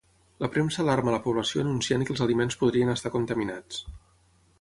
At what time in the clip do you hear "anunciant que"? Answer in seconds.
1.65-2.15